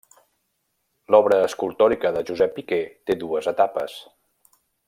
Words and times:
L'obra 1.15 1.37
escultòrica 1.49 2.13
de 2.17 2.25
Josep 2.31 2.57
Piqué 2.57 2.83
té 3.11 3.21
dues 3.25 3.51
etapes. 3.55 3.99